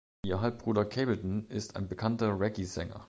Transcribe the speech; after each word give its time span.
Ihr 0.25 0.41
Halbbruder 0.41 0.83
Capleton 0.85 1.45
ist 1.49 1.75
ein 1.77 1.87
bekannter 1.87 2.39
Reggaesänger. 2.39 2.99